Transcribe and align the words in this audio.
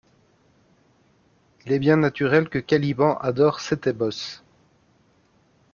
Il 1.63 1.71
est 1.73 1.77
bien 1.77 1.95
naturel 1.95 2.49
que 2.49 2.57
Caliban 2.57 3.17
adore 3.19 3.59
Sétébos. 3.59 4.41